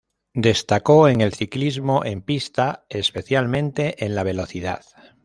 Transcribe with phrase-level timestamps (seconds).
[0.33, 4.81] Destacó en el ciclismo en pista especialmente en la Velocidad.